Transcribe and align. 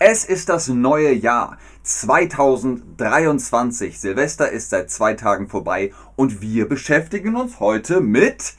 Es 0.00 0.24
ist 0.24 0.48
das 0.48 0.68
neue 0.68 1.12
Jahr 1.12 1.58
2023. 1.82 3.98
Silvester 3.98 4.48
ist 4.48 4.70
seit 4.70 4.92
zwei 4.92 5.14
Tagen 5.14 5.48
vorbei 5.48 5.92
und 6.14 6.40
wir 6.40 6.68
beschäftigen 6.68 7.34
uns 7.34 7.58
heute 7.58 8.00
mit 8.00 8.54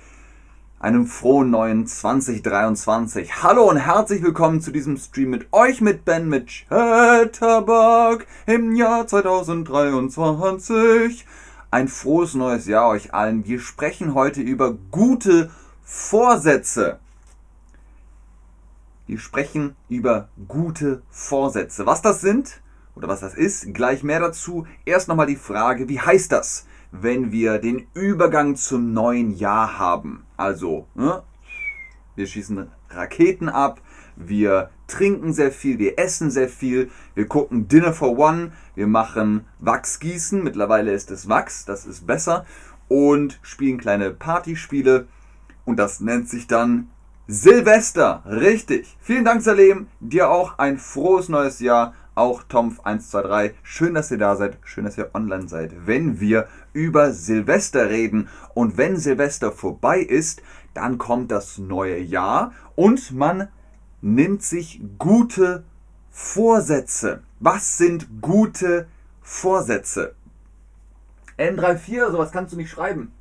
einem 0.81 1.07
frohen 1.07 1.49
neuen 1.49 1.87
2023. 1.87 3.41
Hallo 3.41 3.69
und 3.69 3.77
herzlich 3.77 4.21
willkommen 4.21 4.59
zu 4.59 4.71
diesem 4.71 4.97
Stream 4.97 5.29
mit 5.29 5.47
euch, 5.53 5.79
mit 5.79 6.03
Ben, 6.03 6.27
mit 6.27 6.49
Chatterbug 6.67 8.25
im 8.45 8.75
Jahr 8.75 9.07
2023. 9.07 11.25
Ein 11.71 11.87
frohes 11.87 12.33
neues 12.33 12.67
Jahr 12.67 12.89
euch 12.89 13.13
allen. 13.13 13.45
Wir 13.45 13.61
sprechen 13.61 14.13
heute 14.13 14.41
über 14.41 14.73
gute 14.91 15.49
Vorsätze. 15.85 16.99
Wir 19.09 19.17
sprechen 19.17 19.75
über 19.89 20.29
gute 20.47 21.01
Vorsätze. 21.09 21.87
Was 21.87 22.03
das 22.03 22.21
sind 22.21 22.61
oder 22.93 23.07
was 23.07 23.21
das 23.21 23.33
ist, 23.33 23.73
gleich 23.73 24.03
mehr 24.03 24.19
dazu. 24.19 24.67
Erst 24.85 25.07
nochmal 25.07 25.25
die 25.25 25.35
Frage, 25.35 25.89
wie 25.89 25.99
heißt 25.99 26.31
das, 26.31 26.67
wenn 26.91 27.31
wir 27.31 27.57
den 27.57 27.87
Übergang 27.95 28.55
zum 28.55 28.93
neuen 28.93 29.31
Jahr 29.31 29.79
haben? 29.79 30.27
Also, 30.37 30.85
ne? 30.93 31.23
wir 32.15 32.27
schießen 32.27 32.69
Raketen 32.91 33.49
ab, 33.49 33.81
wir 34.15 34.69
trinken 34.85 35.33
sehr 35.33 35.51
viel, 35.51 35.79
wir 35.79 35.97
essen 35.97 36.29
sehr 36.29 36.47
viel, 36.47 36.91
wir 37.15 37.27
gucken 37.27 37.67
Dinner 37.67 37.93
for 37.93 38.15
One, 38.15 38.51
wir 38.75 38.85
machen 38.85 39.47
Wachsgießen, 39.57 40.43
mittlerweile 40.43 40.91
ist 40.91 41.09
es 41.09 41.27
Wachs, 41.27 41.65
das 41.65 41.87
ist 41.87 42.05
besser, 42.05 42.45
und 42.87 43.39
spielen 43.41 43.79
kleine 43.79 44.11
Partyspiele 44.11 45.07
und 45.65 45.77
das 45.77 45.99
nennt 45.99 46.29
sich 46.29 46.45
dann 46.45 46.91
Silvester, 47.31 48.23
richtig. 48.25 48.97
Vielen 49.01 49.23
Dank, 49.23 49.43
Salem. 49.43 49.85
Dir 49.99 50.31
auch 50.31 50.57
ein 50.57 50.79
frohes 50.79 51.29
neues 51.29 51.59
Jahr. 51.59 51.93
Auch 52.15 52.41
Tomf123. 52.41 53.51
Schön, 53.61 53.93
dass 53.93 54.09
ihr 54.09 54.17
da 54.17 54.35
seid. 54.35 54.57
Schön, 54.63 54.85
dass 54.85 54.97
ihr 54.97 55.11
online 55.13 55.47
seid. 55.47 55.85
Wenn 55.85 56.19
wir 56.19 56.47
über 56.73 57.11
Silvester 57.11 57.91
reden 57.91 58.29
und 58.55 58.77
wenn 58.77 58.97
Silvester 58.97 59.51
vorbei 59.51 59.99
ist, 59.99 60.41
dann 60.73 60.97
kommt 60.97 61.29
das 61.29 61.59
neue 61.59 61.99
Jahr 61.99 62.51
und 62.75 63.11
man 63.11 63.49
nimmt 64.01 64.41
sich 64.41 64.81
gute 64.97 65.65
Vorsätze. 66.09 67.21
Was 67.39 67.77
sind 67.77 68.21
gute 68.21 68.87
Vorsätze? 69.21 70.15
N34, 71.37 72.09
sowas 72.09 72.31
kannst 72.31 72.53
du 72.53 72.57
nicht 72.57 72.71
schreiben. 72.71 73.11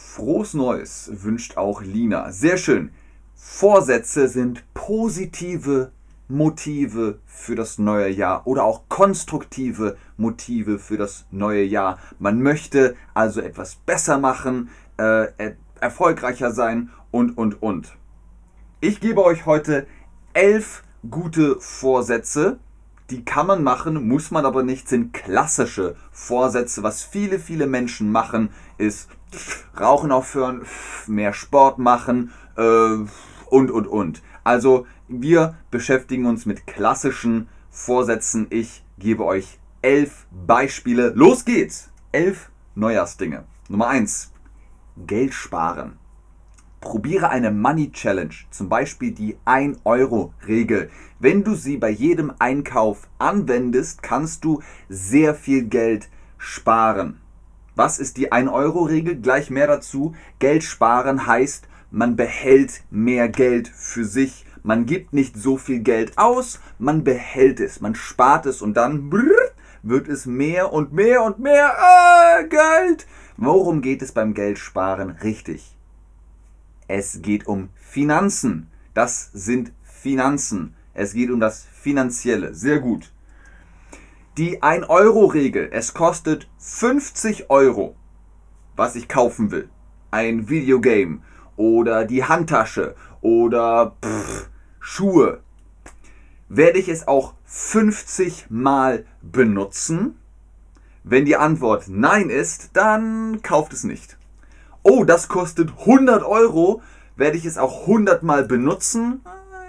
Frohes 0.00 0.54
Neues 0.54 1.10
wünscht 1.12 1.56
auch 1.56 1.82
Lina. 1.82 2.30
Sehr 2.30 2.56
schön. 2.56 2.90
Vorsätze 3.34 4.28
sind 4.28 4.62
positive 4.72 5.90
Motive 6.28 7.18
für 7.26 7.56
das 7.56 7.78
neue 7.78 8.08
Jahr 8.08 8.46
oder 8.46 8.62
auch 8.64 8.88
konstruktive 8.88 9.96
Motive 10.16 10.78
für 10.78 10.98
das 10.98 11.26
neue 11.30 11.64
Jahr. 11.64 11.98
Man 12.18 12.42
möchte 12.42 12.94
also 13.12 13.40
etwas 13.40 13.74
besser 13.74 14.18
machen, 14.18 14.70
äh, 14.98 15.26
erfolgreicher 15.80 16.52
sein 16.52 16.90
und, 17.10 17.36
und, 17.36 17.60
und. 17.60 17.96
Ich 18.80 19.00
gebe 19.00 19.24
euch 19.24 19.46
heute 19.46 19.86
elf 20.32 20.84
gute 21.10 21.60
Vorsätze. 21.60 22.58
Die 23.10 23.24
kann 23.24 23.46
man 23.46 23.64
machen, 23.64 24.06
muss 24.06 24.30
man 24.30 24.46
aber 24.46 24.62
nicht, 24.62 24.88
sind 24.88 25.12
klassische 25.12 25.96
Vorsätze. 26.12 26.82
Was 26.82 27.02
viele, 27.02 27.38
viele 27.38 27.66
Menschen 27.66 28.12
machen, 28.12 28.50
ist 28.76 29.08
Rauchen 29.78 30.12
aufhören, 30.12 30.62
mehr 31.06 31.32
Sport 31.32 31.78
machen 31.78 32.32
äh, 32.56 32.62
und, 33.46 33.70
und, 33.70 33.86
und. 33.86 34.22
Also 34.44 34.86
wir 35.08 35.56
beschäftigen 35.70 36.26
uns 36.26 36.46
mit 36.46 36.66
klassischen 36.66 37.48
Vorsätzen. 37.70 38.46
Ich 38.50 38.84
gebe 38.98 39.24
euch 39.24 39.58
elf 39.82 40.26
Beispiele. 40.30 41.12
Los 41.14 41.44
geht's! 41.44 41.90
Elf 42.12 42.50
Neujahrsdinge. 42.74 43.44
Nummer 43.68 43.88
eins: 43.88 44.32
Geld 45.06 45.34
sparen. 45.34 45.98
Probiere 46.80 47.28
eine 47.28 47.50
Money 47.50 47.90
Challenge, 47.90 48.34
zum 48.50 48.68
Beispiel 48.68 49.12
die 49.12 49.36
1-Euro-Regel. 49.44 50.90
Wenn 51.18 51.42
du 51.42 51.54
sie 51.54 51.76
bei 51.76 51.90
jedem 51.90 52.32
Einkauf 52.38 53.08
anwendest, 53.18 54.02
kannst 54.02 54.44
du 54.44 54.62
sehr 54.88 55.34
viel 55.34 55.64
Geld 55.64 56.08
sparen. 56.38 57.20
Was 57.78 58.00
ist 58.00 58.16
die 58.16 58.32
1-Euro-Regel? 58.32 59.20
Gleich 59.20 59.50
mehr 59.50 59.68
dazu. 59.68 60.12
Geld 60.40 60.64
sparen 60.64 61.28
heißt, 61.28 61.68
man 61.92 62.16
behält 62.16 62.82
mehr 62.90 63.28
Geld 63.28 63.68
für 63.68 64.04
sich. 64.04 64.44
Man 64.64 64.84
gibt 64.84 65.12
nicht 65.12 65.36
so 65.36 65.56
viel 65.56 65.78
Geld 65.78 66.18
aus, 66.18 66.58
man 66.80 67.04
behält 67.04 67.60
es, 67.60 67.80
man 67.80 67.94
spart 67.94 68.46
es 68.46 68.62
und 68.62 68.74
dann 68.74 69.12
wird 69.84 70.08
es 70.08 70.26
mehr 70.26 70.72
und 70.72 70.92
mehr 70.92 71.22
und 71.22 71.38
mehr 71.38 71.72
äh, 72.40 72.48
Geld. 72.48 73.06
Worum 73.36 73.80
geht 73.80 74.02
es 74.02 74.10
beim 74.10 74.34
Geldsparen? 74.34 75.10
Richtig. 75.22 75.76
Es 76.88 77.22
geht 77.22 77.46
um 77.46 77.68
Finanzen. 77.76 78.66
Das 78.92 79.30
sind 79.32 79.70
Finanzen. 79.84 80.74
Es 80.94 81.12
geht 81.12 81.30
um 81.30 81.38
das 81.38 81.64
Finanzielle. 81.80 82.54
Sehr 82.54 82.80
gut. 82.80 83.12
Die 84.38 84.62
1-Euro-Regel. 84.62 85.68
Es 85.72 85.94
kostet 85.94 86.48
50 86.58 87.50
Euro, 87.50 87.96
was 88.76 88.94
ich 88.94 89.08
kaufen 89.08 89.50
will. 89.50 89.68
Ein 90.12 90.48
Videogame 90.48 91.22
oder 91.56 92.04
die 92.04 92.22
Handtasche 92.22 92.94
oder 93.20 93.96
pff, 94.00 94.48
Schuhe. 94.78 95.40
Werde 96.48 96.78
ich 96.78 96.88
es 96.88 97.08
auch 97.08 97.34
50 97.46 98.46
Mal 98.48 99.06
benutzen? 99.22 100.20
Wenn 101.02 101.24
die 101.24 101.36
Antwort 101.36 101.88
Nein 101.88 102.30
ist, 102.30 102.70
dann 102.74 103.42
kauft 103.42 103.72
es 103.72 103.82
nicht. 103.82 104.18
Oh, 104.84 105.02
das 105.02 105.26
kostet 105.26 105.72
100 105.80 106.22
Euro. 106.22 106.80
Werde 107.16 107.36
ich 107.36 107.44
es 107.44 107.58
auch 107.58 107.88
100 107.88 108.22
Mal 108.22 108.44
benutzen? 108.44 109.20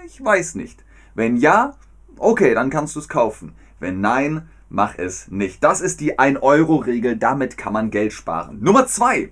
Ich 0.06 0.24
weiß 0.24 0.54
nicht. 0.54 0.84
Wenn 1.16 1.36
ja, 1.36 1.74
okay, 2.18 2.54
dann 2.54 2.70
kannst 2.70 2.94
du 2.94 3.00
es 3.00 3.08
kaufen. 3.08 3.56
Wenn 3.80 4.00
nein, 4.00 4.48
mach 4.70 4.96
es 4.96 5.28
nicht. 5.28 5.62
Das 5.62 5.82
ist 5.82 6.00
die 6.00 6.18
1-Euro-Regel, 6.18 7.16
damit 7.16 7.58
kann 7.58 7.74
man 7.74 7.90
Geld 7.90 8.14
sparen. 8.14 8.58
Nummer 8.62 8.86
2. 8.86 9.30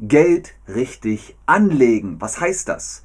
Geld 0.00 0.54
richtig 0.68 1.36
anlegen. 1.46 2.20
Was 2.20 2.40
heißt 2.40 2.68
das? 2.68 3.04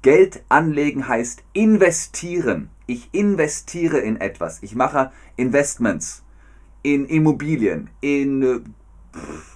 Geld 0.00 0.44
anlegen 0.48 1.08
heißt 1.08 1.42
investieren. 1.52 2.70
Ich 2.86 3.08
investiere 3.12 3.98
in 3.98 4.20
etwas. 4.20 4.62
Ich 4.62 4.74
mache 4.74 5.10
Investments 5.36 6.22
in 6.82 7.06
Immobilien, 7.06 7.90
in 8.00 8.42
äh, 8.42 8.60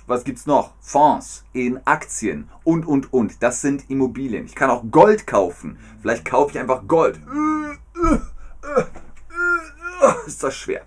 was 0.06 0.24
gibt's 0.24 0.46
noch? 0.46 0.72
Fonds, 0.80 1.44
in 1.52 1.78
Aktien 1.86 2.48
und 2.64 2.84
und 2.84 3.12
und. 3.12 3.40
Das 3.40 3.60
sind 3.60 3.88
Immobilien. 3.88 4.46
Ich 4.46 4.56
kann 4.56 4.70
auch 4.70 4.82
Gold 4.90 5.28
kaufen. 5.28 5.78
Vielleicht 6.00 6.24
kaufe 6.24 6.50
ich 6.50 6.58
einfach 6.58 6.88
Gold. 6.88 7.20
Ist 10.26 10.42
das 10.42 10.56
schwer. 10.56 10.82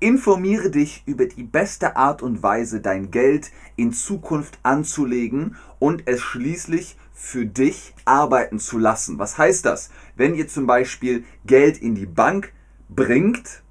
Informiere 0.00 0.70
dich 0.70 1.02
über 1.06 1.26
die 1.26 1.42
beste 1.42 1.96
Art 1.96 2.22
und 2.22 2.42
Weise, 2.42 2.80
dein 2.80 3.10
Geld 3.10 3.50
in 3.74 3.92
Zukunft 3.92 4.58
anzulegen 4.62 5.56
und 5.80 6.04
es 6.06 6.20
schließlich 6.20 6.96
für 7.12 7.44
dich 7.44 7.94
arbeiten 8.04 8.60
zu 8.60 8.78
lassen. 8.78 9.18
Was 9.18 9.38
heißt 9.38 9.64
das? 9.64 9.90
Wenn 10.14 10.36
ihr 10.36 10.46
zum 10.46 10.66
Beispiel 10.68 11.24
Geld 11.46 11.78
in 11.78 11.96
die 11.96 12.06
Bank 12.06 12.52
bringt, 12.88 13.62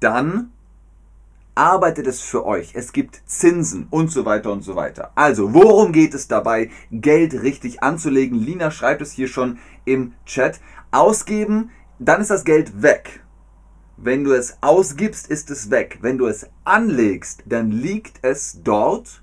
dann 0.00 0.52
arbeitet 1.54 2.06
es 2.06 2.20
für 2.20 2.44
euch. 2.44 2.74
Es 2.74 2.92
gibt 2.92 3.22
Zinsen 3.24 3.86
und 3.90 4.10
so 4.10 4.26
weiter 4.26 4.52
und 4.52 4.62
so 4.62 4.76
weiter. 4.76 5.12
Also, 5.14 5.54
worum 5.54 5.92
geht 5.92 6.12
es 6.12 6.28
dabei, 6.28 6.70
Geld 6.92 7.32
richtig 7.42 7.82
anzulegen? 7.82 8.38
Lina 8.38 8.70
schreibt 8.70 9.00
es 9.00 9.12
hier 9.12 9.28
schon 9.28 9.58
im 9.86 10.12
Chat. 10.26 10.60
Ausgeben, 10.90 11.70
dann 11.98 12.20
ist 12.20 12.30
das 12.30 12.44
Geld 12.44 12.82
weg. 12.82 13.22
Wenn 13.96 14.24
du 14.24 14.32
es 14.32 14.58
ausgibst, 14.60 15.26
ist 15.28 15.50
es 15.50 15.70
weg. 15.70 15.98
Wenn 16.02 16.18
du 16.18 16.26
es 16.26 16.46
anlegst, 16.64 17.42
dann 17.46 17.70
liegt 17.70 18.18
es 18.22 18.60
dort 18.62 19.22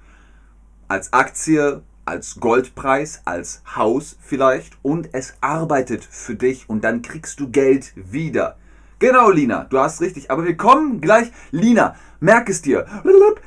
als 0.88 1.14
Aktie, 1.14 1.84
als 2.06 2.40
Goldpreis, 2.40 3.22
als 3.26 3.62
Haus 3.76 4.18
vielleicht 4.20 4.78
und 4.82 5.10
es 5.14 5.36
arbeitet 5.42 6.04
für 6.04 6.36
dich 6.36 6.70
und 6.70 6.84
dann 6.84 7.02
kriegst 7.04 7.40
du 7.40 7.50
Geld 7.50 7.94
wieder. 7.96 8.58
Genau, 8.98 9.30
Lina, 9.30 9.66
du 9.66 9.80
hast 9.80 10.02
richtig. 10.02 10.32
Aber 10.32 10.46
wir 10.46 10.58
kommen 10.58 11.02
gleich. 11.02 11.32
Lina, 11.52 11.96
merk 12.20 12.50
es 12.50 12.62
dir. 12.62 12.86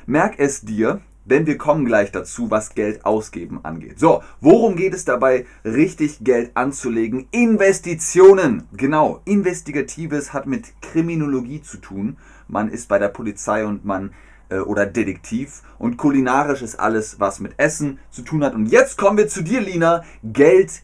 Merk 0.05 0.35
es 0.37 0.61
dir, 0.61 1.01
denn 1.29 1.45
wir 1.45 1.57
kommen 1.57 1.85
gleich 1.85 2.11
dazu, 2.11 2.49
was 2.49 2.73
Geld 2.73 3.05
ausgeben 3.05 3.59
angeht. 3.63 3.99
So, 3.99 4.23
worum 4.39 4.75
geht 4.75 4.93
es 4.93 5.05
dabei, 5.05 5.45
richtig 5.65 6.19
Geld 6.21 6.51
anzulegen? 6.55 7.27
Investitionen. 7.31 8.63
Genau, 8.73 9.21
Investigatives 9.25 10.33
hat 10.33 10.47
mit 10.47 10.81
Kriminologie 10.81 11.61
zu 11.61 11.77
tun. 11.77 12.17
Man 12.47 12.69
ist 12.69 12.87
bei 12.87 12.97
der 12.97 13.09
Polizei 13.09 13.65
und 13.65 13.83
man 13.83 14.13
äh, 14.49 14.59
oder 14.59 14.85
Detektiv 14.85 15.61
und 15.77 15.97
kulinarisch 15.97 16.61
ist 16.61 16.79
alles, 16.79 17.19
was 17.19 17.39
mit 17.39 17.53
Essen 17.57 17.99
zu 18.09 18.21
tun 18.21 18.43
hat. 18.43 18.55
Und 18.55 18.67
jetzt 18.67 18.97
kommen 18.97 19.17
wir 19.17 19.27
zu 19.27 19.43
dir, 19.43 19.59
Lina. 19.59 20.03
Geld 20.23 20.81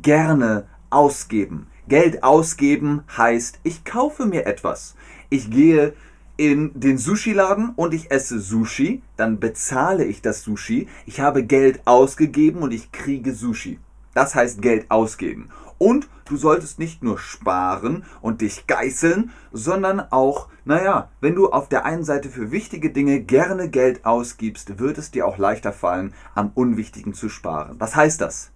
gerne 0.00 0.66
ausgeben. 0.88 1.66
Geld 1.88 2.22
ausgeben 2.22 3.02
heißt, 3.16 3.60
ich 3.62 3.84
kaufe 3.84 4.24
mir 4.24 4.46
etwas. 4.46 4.94
Ich 5.28 5.50
gehe 5.50 5.94
in 6.36 6.72
den 6.74 6.98
Sushi-Laden 6.98 7.70
und 7.76 7.94
ich 7.94 8.10
esse 8.10 8.40
Sushi, 8.40 9.02
dann 9.16 9.38
bezahle 9.38 10.04
ich 10.04 10.22
das 10.22 10.42
Sushi. 10.42 10.88
Ich 11.06 11.20
habe 11.20 11.44
Geld 11.44 11.80
ausgegeben 11.84 12.62
und 12.62 12.72
ich 12.72 12.92
kriege 12.92 13.34
Sushi. 13.34 13.78
Das 14.14 14.34
heißt 14.34 14.60
Geld 14.62 14.90
ausgeben. 14.90 15.50
Und 15.78 16.08
du 16.26 16.36
solltest 16.36 16.78
nicht 16.78 17.02
nur 17.02 17.18
sparen 17.18 18.04
und 18.20 18.40
dich 18.40 18.66
geißeln, 18.66 19.30
sondern 19.52 20.00
auch, 20.00 20.48
naja, 20.64 21.10
wenn 21.20 21.34
du 21.34 21.50
auf 21.50 21.68
der 21.68 21.84
einen 21.84 22.04
Seite 22.04 22.28
für 22.28 22.52
wichtige 22.52 22.90
Dinge 22.90 23.20
gerne 23.20 23.68
Geld 23.68 24.04
ausgibst, 24.04 24.78
wird 24.78 24.98
es 24.98 25.10
dir 25.10 25.26
auch 25.26 25.38
leichter 25.38 25.72
fallen, 25.72 26.14
am 26.34 26.52
Unwichtigen 26.54 27.14
zu 27.14 27.28
sparen. 27.28 27.76
Was 27.80 27.96
heißt 27.96 28.20
das? 28.20 28.52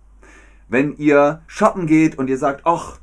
Wenn 0.68 0.96
ihr 0.96 1.42
shoppen 1.46 1.86
geht 1.86 2.18
und 2.18 2.28
ihr 2.28 2.38
sagt, 2.38 2.62
ach, 2.64 2.98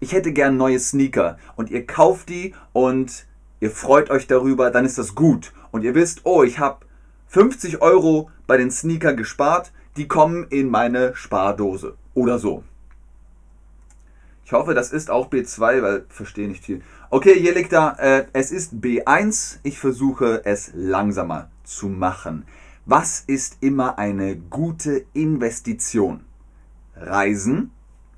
ich 0.00 0.12
hätte 0.12 0.32
gern 0.32 0.56
neue 0.56 0.78
Sneaker 0.78 1.38
und 1.56 1.70
ihr 1.70 1.86
kauft 1.86 2.28
die 2.28 2.54
und 2.72 3.26
ihr 3.60 3.70
freut 3.70 4.10
euch 4.10 4.26
darüber, 4.26 4.70
dann 4.70 4.84
ist 4.84 4.98
das 4.98 5.14
gut. 5.14 5.52
Und 5.70 5.82
ihr 5.82 5.94
wisst, 5.94 6.20
oh, 6.24 6.42
ich 6.42 6.58
habe 6.58 6.86
50 7.28 7.82
Euro 7.82 8.30
bei 8.46 8.56
den 8.56 8.70
Sneaker 8.70 9.14
gespart, 9.14 9.72
die 9.96 10.08
kommen 10.08 10.46
in 10.48 10.70
meine 10.70 11.14
Spardose 11.14 11.96
oder 12.14 12.38
so. 12.38 12.64
Ich 14.44 14.52
hoffe, 14.52 14.72
das 14.72 14.92
ist 14.92 15.10
auch 15.10 15.28
B2, 15.28 15.82
weil 15.82 16.06
verstehe 16.08 16.48
nicht 16.48 16.64
viel. 16.64 16.80
Okay, 17.10 17.38
hier 17.38 17.54
liegt 17.54 17.72
da, 17.72 17.92
äh, 17.98 18.26
es 18.32 18.50
ist 18.50 18.72
B1. 18.72 19.58
Ich 19.62 19.78
versuche 19.78 20.40
es 20.46 20.70
langsamer 20.74 21.50
zu 21.64 21.88
machen. 21.88 22.46
Was 22.86 23.20
ist 23.20 23.58
immer 23.60 23.98
eine 23.98 24.36
gute 24.36 25.04
Investition? 25.12 26.24
Reisen, 26.96 27.72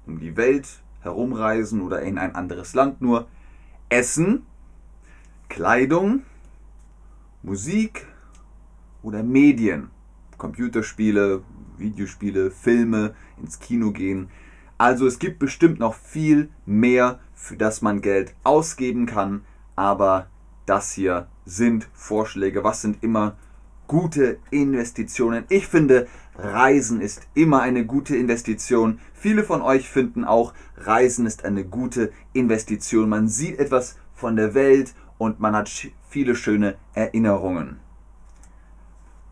um 0.07 0.21
die 0.21 0.37
Welt 0.37 0.69
herumreisen 1.01 1.81
oder 1.81 2.03
in 2.03 2.17
ein 2.17 2.37
anderes 2.37 2.75
Land 2.75 3.01
nur. 3.01 3.27
Essen, 3.89 4.47
Kleidung, 5.51 6.23
Musik 7.43 8.07
oder 9.03 9.25
Medien. 9.25 9.91
Computerspiele, 10.39 11.43
Videospiele, 11.77 12.53
Filme, 12.53 13.15
ins 13.37 13.59
Kino 13.59 13.91
gehen. 13.91 14.31
Also 14.79 15.07
es 15.07 15.19
gibt 15.19 15.41
bestimmt 15.41 15.81
noch 15.81 15.95
viel 15.95 16.51
mehr, 16.65 17.19
für 17.35 17.57
das 17.57 17.83
man 17.83 18.01
Geld 18.01 18.35
ausgeben 18.45 19.07
kann, 19.07 19.45
aber 19.75 20.29
das 20.67 20.93
hier 20.93 21.27
sind 21.45 21.89
Vorschläge. 21.93 22.63
Was 22.63 22.81
sind 22.81 23.03
immer 23.03 23.37
gute 23.89 24.39
Investitionen? 24.51 25.45
Ich 25.49 25.67
finde, 25.67 26.07
Reisen 26.39 27.01
ist 27.01 27.27
immer 27.35 27.61
eine 27.61 27.85
gute 27.85 28.17
Investition. 28.17 29.01
Viele 29.13 29.43
von 29.43 29.63
euch 29.63 29.91
finden 29.91 30.25
auch, 30.25 30.55
Reisen 30.77 31.27
ist 31.27 31.45
eine 31.45 31.65
gute 31.65 32.13
Investition. 32.33 33.09
Man 33.09 33.27
sieht 33.27 33.59
etwas 33.59 33.99
von 34.15 34.37
der 34.37 34.55
Welt 34.55 34.95
und 35.21 35.39
man 35.39 35.55
hat 35.55 35.71
viele 36.09 36.35
schöne 36.35 36.79
Erinnerungen. 36.95 37.79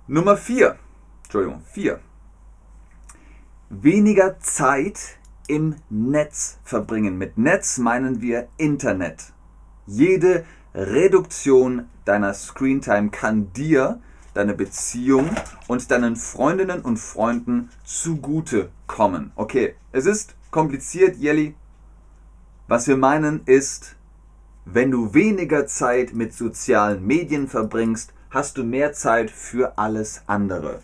Nummer 0.06 0.36
4. 0.36 0.76
Entschuldigung, 1.24 1.62
4. 1.62 1.98
Weniger 3.70 4.38
Zeit 4.38 5.18
im 5.46 5.76
Netz 5.88 6.58
verbringen. 6.62 7.16
Mit 7.16 7.38
Netz 7.38 7.78
meinen 7.78 8.20
wir 8.20 8.48
Internet. 8.58 9.32
Jede 9.86 10.44
Reduktion 10.74 11.88
deiner 12.04 12.34
Screentime 12.34 13.08
kann 13.08 13.50
dir, 13.54 14.02
deine 14.34 14.52
Beziehung 14.52 15.30
und 15.68 15.90
deinen 15.90 16.16
Freundinnen 16.16 16.82
und 16.82 16.98
Freunden 16.98 17.70
zugute 17.84 18.68
kommen. 18.86 19.32
Okay, 19.36 19.74
es 19.92 20.04
ist 20.04 20.36
kompliziert, 20.50 21.16
Jelly. 21.16 21.54
Was 22.66 22.86
wir 22.86 22.98
meinen 22.98 23.40
ist, 23.46 23.97
wenn 24.70 24.90
du 24.90 25.14
weniger 25.14 25.66
Zeit 25.66 26.12
mit 26.12 26.34
sozialen 26.34 27.06
Medien 27.06 27.48
verbringst, 27.48 28.12
hast 28.28 28.58
du 28.58 28.64
mehr 28.64 28.92
Zeit 28.92 29.30
für 29.30 29.78
alles 29.78 30.22
andere. 30.26 30.80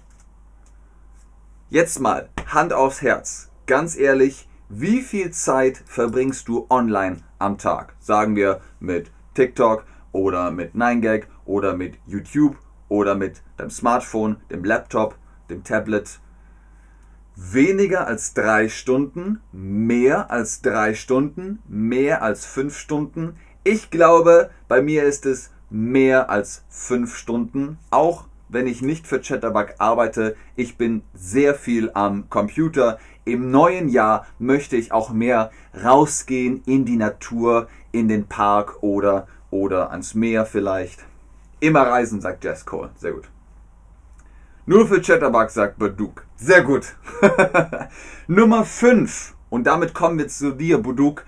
Jetzt 1.68 2.00
mal 2.00 2.30
Hand 2.46 2.72
aufs 2.72 3.02
Herz. 3.02 3.50
Ganz 3.66 3.96
ehrlich, 3.96 4.48
wie 4.70 5.02
viel 5.02 5.32
Zeit 5.32 5.82
verbringst 5.86 6.48
du 6.48 6.66
online 6.70 7.18
am 7.38 7.58
Tag? 7.58 7.94
Sagen 8.00 8.36
wir 8.36 8.62
mit 8.80 9.10
TikTok 9.34 9.84
oder 10.12 10.50
mit 10.50 10.74
9gag 10.74 11.24
oder 11.44 11.76
mit 11.76 11.98
YouTube 12.06 12.56
oder 12.88 13.14
mit 13.14 13.42
deinem 13.58 13.70
Smartphone, 13.70 14.36
dem 14.50 14.64
Laptop, 14.64 15.18
dem 15.50 15.62
Tablet. 15.62 16.20
Weniger 17.36 18.06
als 18.06 18.32
drei 18.32 18.68
Stunden, 18.68 19.40
mehr 19.52 20.30
als 20.30 20.62
drei 20.62 20.94
Stunden, 20.94 21.62
mehr 21.68 22.22
als 22.22 22.46
fünf 22.46 22.78
Stunden. 22.78 23.36
Ich 23.66 23.90
glaube, 23.90 24.50
bei 24.68 24.82
mir 24.82 25.04
ist 25.04 25.24
es 25.24 25.50
mehr 25.70 26.28
als 26.28 26.64
fünf 26.68 27.16
Stunden, 27.16 27.78
auch 27.90 28.26
wenn 28.50 28.66
ich 28.66 28.82
nicht 28.82 29.06
für 29.06 29.22
Chatterbug 29.22 29.76
arbeite. 29.78 30.36
Ich 30.54 30.76
bin 30.76 31.02
sehr 31.14 31.54
viel 31.54 31.90
am 31.94 32.28
Computer. 32.28 32.98
Im 33.24 33.50
neuen 33.50 33.88
Jahr 33.88 34.26
möchte 34.38 34.76
ich 34.76 34.92
auch 34.92 35.08
mehr 35.08 35.50
rausgehen 35.82 36.62
in 36.66 36.84
die 36.84 36.96
Natur, 36.96 37.68
in 37.90 38.06
den 38.06 38.26
Park 38.26 38.82
oder, 38.82 39.28
oder 39.50 39.90
ans 39.92 40.14
Meer 40.14 40.44
vielleicht. 40.44 41.06
Immer 41.58 41.86
reisen, 41.86 42.20
sagt 42.20 42.44
Jess 42.44 42.66
Cole. 42.66 42.90
Sehr 42.96 43.12
gut. 43.12 43.30
Nur 44.66 44.86
für 44.86 45.00
Chatterbug, 45.00 45.48
sagt 45.48 45.78
Baduk. 45.78 46.26
Sehr 46.36 46.62
gut. 46.62 46.96
Nummer 48.26 48.66
5. 48.66 49.34
Und 49.48 49.66
damit 49.66 49.94
kommen 49.94 50.18
wir 50.18 50.28
zu 50.28 50.50
dir, 50.50 50.76
Buduk. 50.76 51.24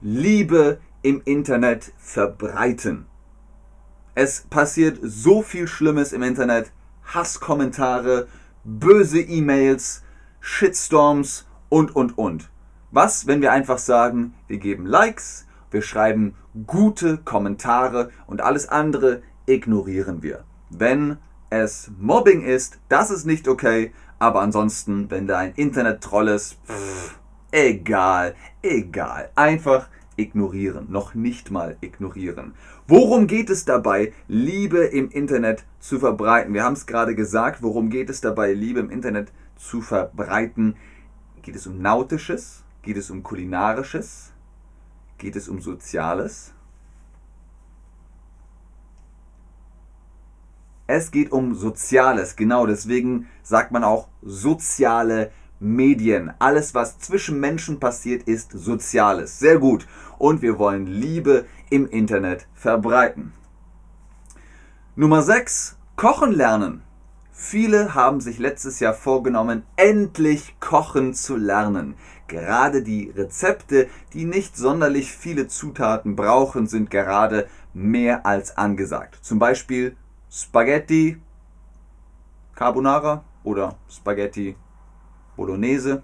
Liebe 0.00 0.78
im 1.06 1.22
Internet 1.24 1.92
verbreiten. 1.98 3.06
Es 4.16 4.40
passiert 4.40 4.98
so 5.02 5.40
viel 5.40 5.68
Schlimmes 5.68 6.12
im 6.12 6.24
Internet. 6.24 6.72
Hasskommentare, 7.04 8.26
böse 8.64 9.20
E-Mails, 9.20 10.02
Shitstorms 10.40 11.46
und, 11.68 11.94
und, 11.94 12.18
und. 12.18 12.50
Was, 12.90 13.28
wenn 13.28 13.40
wir 13.40 13.52
einfach 13.52 13.78
sagen, 13.78 14.34
wir 14.48 14.58
geben 14.58 14.84
Likes, 14.84 15.46
wir 15.70 15.80
schreiben 15.80 16.34
gute 16.66 17.18
Kommentare 17.18 18.10
und 18.26 18.40
alles 18.40 18.68
andere 18.68 19.22
ignorieren 19.46 20.24
wir. 20.24 20.42
Wenn 20.70 21.18
es 21.50 21.92
Mobbing 22.00 22.42
ist, 22.42 22.80
das 22.88 23.12
ist 23.12 23.26
nicht 23.26 23.46
okay, 23.46 23.92
aber 24.18 24.40
ansonsten, 24.40 25.08
wenn 25.08 25.28
da 25.28 25.38
ein 25.38 25.54
Internet-Troll 25.54 26.26
ist, 26.26 26.56
pff, 26.66 27.16
egal, 27.52 28.34
egal. 28.60 29.30
Einfach 29.36 29.88
ignorieren, 30.16 30.86
noch 30.90 31.14
nicht 31.14 31.50
mal 31.50 31.76
ignorieren. 31.80 32.54
Worum 32.88 33.26
geht 33.26 33.50
es 33.50 33.64
dabei, 33.64 34.12
Liebe 34.28 34.84
im 34.84 35.10
Internet 35.10 35.64
zu 35.78 35.98
verbreiten? 35.98 36.54
Wir 36.54 36.64
haben 36.64 36.74
es 36.74 36.86
gerade 36.86 37.14
gesagt, 37.14 37.62
worum 37.62 37.90
geht 37.90 38.10
es 38.10 38.20
dabei, 38.20 38.52
Liebe 38.52 38.80
im 38.80 38.90
Internet 38.90 39.32
zu 39.56 39.80
verbreiten? 39.80 40.76
Geht 41.42 41.56
es 41.56 41.66
um 41.66 41.80
Nautisches? 41.80 42.64
Geht 42.82 42.96
es 42.96 43.10
um 43.10 43.22
Kulinarisches? 43.22 44.32
Geht 45.18 45.36
es 45.36 45.48
um 45.48 45.60
Soziales? 45.60 46.52
Es 50.88 51.10
geht 51.10 51.32
um 51.32 51.54
Soziales, 51.54 52.36
genau 52.36 52.64
deswegen 52.64 53.26
sagt 53.42 53.72
man 53.72 53.82
auch 53.82 54.06
soziale 54.22 55.32
Medien. 55.58 56.32
Alles, 56.38 56.74
was 56.74 56.98
zwischen 56.98 57.40
Menschen 57.40 57.80
passiert, 57.80 58.22
ist 58.24 58.52
Soziales. 58.52 59.38
Sehr 59.38 59.58
gut. 59.58 59.86
Und 60.18 60.42
wir 60.42 60.58
wollen 60.58 60.86
Liebe 60.86 61.46
im 61.70 61.86
Internet 61.88 62.46
verbreiten. 62.54 63.32
Nummer 64.94 65.22
6. 65.22 65.76
Kochen 65.96 66.32
lernen. 66.32 66.82
Viele 67.32 67.94
haben 67.94 68.22
sich 68.22 68.38
letztes 68.38 68.80
Jahr 68.80 68.94
vorgenommen, 68.94 69.62
endlich 69.76 70.58
kochen 70.58 71.12
zu 71.12 71.36
lernen. 71.36 71.94
Gerade 72.28 72.82
die 72.82 73.10
Rezepte, 73.10 73.88
die 74.14 74.24
nicht 74.24 74.56
sonderlich 74.56 75.12
viele 75.12 75.46
Zutaten 75.46 76.16
brauchen, 76.16 76.66
sind 76.66 76.90
gerade 76.90 77.46
mehr 77.74 78.24
als 78.24 78.56
angesagt. 78.56 79.18
Zum 79.20 79.38
Beispiel 79.38 79.96
Spaghetti 80.30 81.20
Carbonara 82.54 83.22
oder 83.44 83.76
Spaghetti 83.90 84.56
Bolognese. 85.36 86.02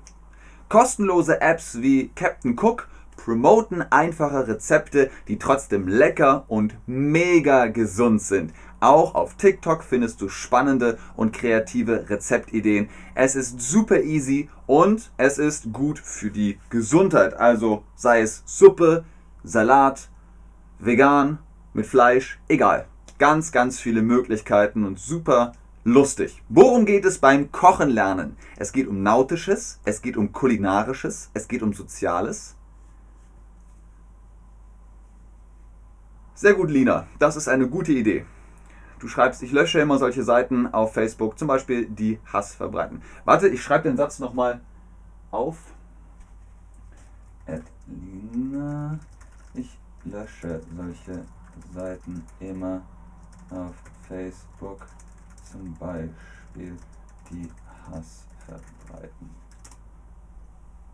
Kostenlose 0.69 1.40
Apps 1.40 1.81
wie 1.81 2.11
Captain 2.14 2.59
Cook 2.59 2.88
promoten 3.25 3.83
einfache 3.83 4.49
Rezepte, 4.49 5.09
die 5.29 5.38
trotzdem 5.38 5.87
lecker 5.87 6.45
und 6.49 6.75
mega 6.87 7.67
gesund 7.67 8.21
sind. 8.21 8.52
Auch 8.81 9.14
auf 9.14 9.37
TikTok 9.37 9.85
findest 9.85 10.21
du 10.21 10.29
spannende 10.29 10.99
und 11.14 11.33
kreative 11.33 12.11
Rezeptideen. 12.11 12.88
Es 13.14 13.37
ist 13.37 13.61
super 13.61 14.02
easy 14.02 14.49
und 14.67 15.12
es 15.19 15.38
ist 15.38 15.73
gut 15.73 16.00
für 16.00 16.31
die 16.31 16.59
Gesundheit. 16.69 17.35
Also 17.35 17.85
sei 17.95 18.23
es 18.23 18.43
Suppe, 18.45 19.05
Salat, 19.45 20.09
vegan, 20.81 21.38
mit 21.75 21.87
Fleisch, 21.87 22.41
egal. 22.49 22.87
Ganz, 23.19 23.52
ganz 23.52 23.79
viele 23.79 24.02
Möglichkeiten 24.02 24.85
und 24.85 24.99
super 24.99 25.52
lustig. 25.85 26.43
Worum 26.49 26.87
geht 26.87 27.05
es 27.05 27.19
beim 27.19 27.52
Kochen 27.52 27.91
lernen? 27.91 28.37
Es 28.57 28.73
geht 28.73 28.88
um 28.88 29.05
Nautisches, 29.05 29.79
es 29.85 30.02
geht 30.02 30.17
um 30.17 30.33
Kulinarisches, 30.33 31.31
es 31.35 31.47
geht 31.47 31.62
um 31.62 31.73
Soziales. 31.73 32.57
Sehr 36.35 36.55
gut, 36.55 36.71
Lina. 36.71 37.07
Das 37.19 37.37
ist 37.37 37.49
eine 37.49 37.69
gute 37.69 37.93
Idee. 37.93 38.25
Du 38.99 39.09
schreibst, 39.09 39.43
ich 39.43 39.53
lösche 39.53 39.81
immer 39.81 39.99
solche 39.99 40.23
Seiten 40.23 40.73
auf 40.73 40.95
Facebook, 40.95 41.39
zum 41.39 41.49
Beispiel 41.49 41.87
die 41.87 42.21
Hass 42.33 42.55
verbreiten. 42.55 43.03
Warte, 43.25 43.49
ich 43.49 43.62
schreibe 43.62 43.89
den 43.89 43.97
Satz 43.97 44.19
nochmal 44.19 44.61
auf. 45.31 45.57
Lina, 47.87 48.99
ich 49.55 49.79
lösche 50.05 50.61
solche 50.77 51.25
Seiten 51.75 52.25
immer 52.41 52.83
auf 53.51 53.75
Facebook, 54.07 54.87
zum 55.51 55.75
Beispiel 55.75 56.77
die 57.31 57.51
Hass 57.91 58.25
verbreiten. 58.47 59.31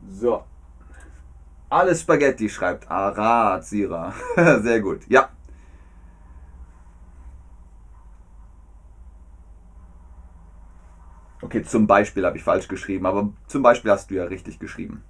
So. 0.08 0.44
Alles 1.70 2.00
Spaghetti, 2.00 2.48
schreibt 2.48 2.90
Arad 2.90 3.64
Sira. 3.64 4.14
Sehr 4.62 4.80
gut. 4.80 5.06
Ja. 5.08 5.28
Okay, 11.42 11.62
zum 11.62 11.86
Beispiel 11.86 12.24
habe 12.26 12.36
ich 12.36 12.42
falsch 12.44 12.68
geschrieben, 12.68 13.06
aber 13.06 13.30
zum 13.46 13.62
Beispiel 13.62 13.90
hast 13.90 14.10
du 14.10 14.14
ja 14.16 14.24
richtig 14.24 14.58
geschrieben. 14.58 15.02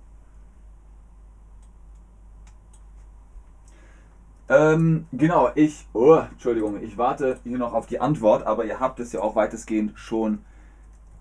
Ähm, 4.48 5.06
genau, 5.12 5.50
ich, 5.54 5.86
oh, 5.92 6.22
Entschuldigung, 6.30 6.82
ich 6.82 6.96
warte 6.96 7.38
hier 7.44 7.58
noch 7.58 7.74
auf 7.74 7.86
die 7.86 8.00
Antwort, 8.00 8.46
aber 8.46 8.64
ihr 8.64 8.80
habt 8.80 8.98
es 9.00 9.12
ja 9.12 9.20
auch 9.20 9.36
weitestgehend 9.36 9.98
schon 9.98 10.38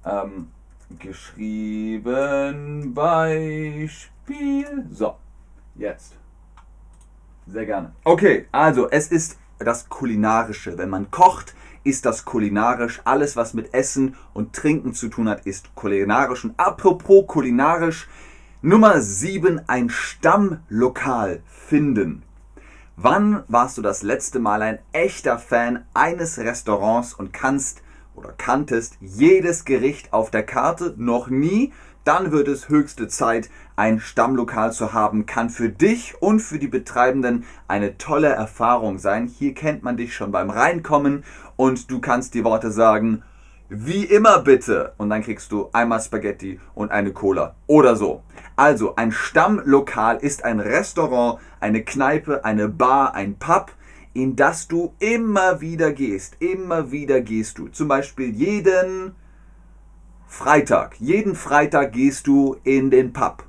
ähm, 0.06 0.48
geschrieben. 1.00 2.94
Beispiel. 2.94 4.86
So, 4.92 5.16
jetzt. 5.78 6.14
Sehr 7.48 7.66
gerne. 7.66 7.94
Okay, 8.04 8.48
also 8.52 8.90
es 8.90 9.08
ist 9.08 9.38
das 9.60 9.90
Kulinarische. 9.90 10.78
Wenn 10.78 10.90
man 10.90 11.10
kocht, 11.12 11.56
ist 11.84 12.06
das 12.06 12.26
kulinarisch. 12.26 13.02
Alles, 13.06 13.36
was 13.36 13.54
mit 13.54 13.74
Essen 13.74 14.16
und 14.34 14.54
Trinken 14.54 14.94
zu 14.94 15.08
tun 15.08 15.30
hat, 15.30 15.46
ist 15.46 15.74
kulinarisch. 15.76 16.44
Und 16.44 16.60
apropos 16.60 17.26
kulinarisch, 17.28 18.08
Nummer 18.62 19.00
7, 19.00 19.62
ein 19.68 19.90
Stammlokal 19.90 21.42
finden. 21.48 22.24
Wann 22.98 23.44
warst 23.48 23.78
du 23.78 23.82
das 23.82 24.02
letzte 24.02 24.40
Mal 24.40 24.62
ein 24.62 24.80
echter 24.92 25.38
Fan 25.38 25.86
eines 25.94 26.40
Restaurants 26.40 27.14
und 27.14 27.32
kannst 27.32 27.82
oder 28.16 28.34
kanntest 28.34 28.98
jedes 29.00 29.64
Gericht 29.64 30.12
auf 30.12 30.32
der 30.32 30.44
Karte? 30.44 30.96
Noch 30.98 31.30
nie? 31.30 31.72
Dann 32.08 32.32
wird 32.32 32.48
es 32.48 32.70
höchste 32.70 33.10
Zeit, 33.10 33.50
ein 33.76 34.00
Stammlokal 34.00 34.72
zu 34.72 34.94
haben. 34.94 35.26
Kann 35.26 35.50
für 35.50 35.68
dich 35.68 36.16
und 36.22 36.40
für 36.40 36.58
die 36.58 36.70
Betreibenden 36.70 37.44
eine 37.68 37.98
tolle 37.98 38.30
Erfahrung 38.30 38.98
sein. 38.98 39.28
Hier 39.28 39.54
kennt 39.54 39.84
man 39.84 39.98
dich 39.98 40.16
schon 40.16 40.32
beim 40.32 40.50
Reinkommen 40.50 41.26
und 41.58 41.92
du 41.92 42.00
kannst 42.00 42.34
die 42.34 42.46
Worte 42.46 42.72
sagen, 42.72 43.24
wie 43.68 44.06
immer 44.06 44.40
bitte. 44.40 44.94
Und 44.96 45.10
dann 45.10 45.22
kriegst 45.22 45.52
du 45.52 45.68
einmal 45.74 46.00
Spaghetti 46.00 46.62
und 46.76 46.92
eine 46.92 47.12
Cola 47.12 47.56
oder 47.68 47.98
so. 47.98 48.24
Also 48.56 48.96
ein 48.96 49.12
Stammlokal 49.12 50.16
ist 50.16 50.46
ein 50.46 50.62
Restaurant, 50.62 51.42
eine 51.60 51.84
Kneipe, 51.84 52.46
eine 52.46 52.70
Bar, 52.70 53.16
ein 53.16 53.38
Pub, 53.38 53.74
in 54.14 54.38
das 54.38 54.70
du 54.70 54.94
immer 55.00 55.60
wieder 55.60 55.92
gehst. 55.92 56.38
Immer 56.40 56.90
wieder 56.90 57.20
gehst 57.20 57.58
du. 57.58 57.68
Zum 57.68 57.90
Beispiel 57.90 58.34
jeden 58.34 59.14
Freitag. 60.28 60.96
Jeden 61.00 61.36
Freitag 61.36 61.94
gehst 61.94 62.28
du 62.28 62.58
in 62.64 62.92
den 62.92 63.14
Pub. 63.14 63.44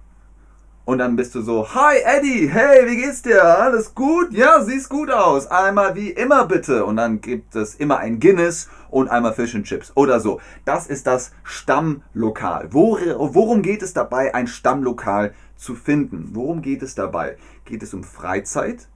Und 0.85 0.99
dann 0.99 1.17
bist 1.17 1.35
du 1.35 1.43
so, 1.43 1.69
hi 1.75 1.99
Eddie, 2.03 2.49
hey, 2.49 2.89
wie 2.89 2.97
geht's 2.97 3.21
dir? 3.21 3.45
Alles 3.45 3.95
gut? 3.95 4.33
Ja, 4.33 4.63
siehst 4.63 4.89
gut 4.89 5.11
aus. 5.11 5.47
Einmal 5.49 5.95
wie 5.97 6.11
immer 6.11 6.47
bitte. 6.47 6.87
Und 6.87 6.97
dann 6.97 7.21
gibt 7.21 7.55
es 7.57 7.75
immer 7.75 7.99
ein 7.99 8.21
Guinness 8.21 8.71
und 8.89 9.09
einmal 9.09 9.35
Fish 9.35 9.55
and 9.55 9.67
Chips 9.67 9.93
oder 9.97 10.19
so. 10.19 10.41
Das 10.65 10.87
ist 10.87 11.07
das 11.07 11.33
Stammlokal. 11.43 12.69
worum 12.73 13.61
geht 13.61 13.83
es 13.83 13.93
dabei, 13.93 14.35
ein 14.35 14.47
Stammlokal 14.47 15.35
zu 15.57 15.75
finden? 15.75 16.31
Worum 16.33 16.63
geht 16.63 16.83
es 16.83 16.95
dabei? 16.95 17.37
Geht 17.67 17.83
es 17.83 17.93
um 17.93 18.03
Freizeit? 18.03 18.89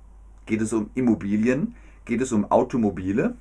Geht 0.46 0.62
es 0.62 0.72
um 0.72 0.88
Immobilien? 0.94 1.74
Geht 2.06 2.22
es 2.22 2.32
um 2.32 2.50
Automobile? 2.50 3.36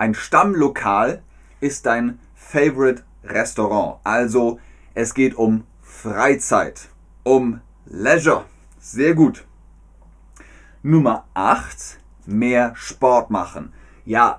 Ein 0.00 0.14
Stammlokal 0.14 1.22
ist 1.58 1.84
dein 1.84 2.20
Favorite 2.36 3.02
Restaurant. 3.24 3.98
Also 4.04 4.60
es 4.94 5.12
geht 5.12 5.34
um 5.34 5.64
Freizeit, 5.82 6.88
um 7.24 7.60
Leisure. 7.84 8.44
Sehr 8.78 9.16
gut. 9.16 9.44
Nummer 10.84 11.24
8, 11.34 11.98
mehr 12.26 12.74
Sport 12.76 13.30
machen. 13.30 13.72
Ja, 14.04 14.38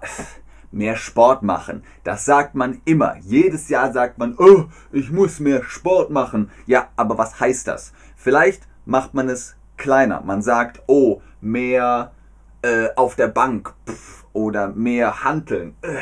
mehr 0.72 0.96
Sport 0.96 1.44
machen. 1.44 1.84
Das 2.06 2.24
sagt 2.24 2.56
man 2.56 2.82
immer. 2.86 3.18
Jedes 3.18 3.68
Jahr 3.68 3.92
sagt 3.92 4.18
man, 4.18 4.36
oh, 4.38 4.70
ich 4.94 5.12
muss 5.12 5.42
mehr 5.42 5.66
Sport 5.66 6.10
machen. 6.10 6.51
Ja, 6.68 6.88
aber 6.96 7.18
was 7.18 7.38
heißt 7.42 7.68
das? 7.68 7.92
Vielleicht 8.16 8.66
macht 8.86 9.13
man 9.13 9.28
es 9.28 9.58
kleiner. 9.75 10.22
Man 10.22 10.42
sagt, 10.42 10.82
oh, 10.88 11.22
mehr 11.42 12.13
äh, 12.62 12.88
auf 12.96 13.16
der 13.16 13.28
Bank 13.28 13.74
pff, 13.86 14.25
oder 14.39 14.69
mehr 14.69 15.25
Hanteln. 15.25 15.75
Äh, 15.81 15.98